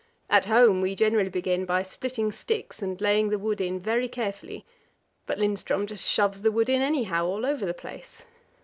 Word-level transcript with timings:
At 0.31 0.47
home 0.47 0.81
we 0.81 0.95
generally 0.95 1.29
begin 1.29 1.63
by 1.65 1.83
splitting 1.83 2.31
sticks 2.31 2.81
and 2.81 2.99
laying 2.99 3.29
the 3.29 3.37
wood 3.37 3.61
in 3.61 3.79
very 3.79 4.07
carefully. 4.07 4.65
But 5.27 5.37
Lindström 5.37 5.85
just 5.85 6.09
shoves 6.09 6.41
the 6.41 6.51
wood 6.51 6.69
in 6.69 6.81
anyhow, 6.81 7.27
all 7.27 7.45
over 7.45 7.67
the 7.67 7.73
place. 7.75 8.25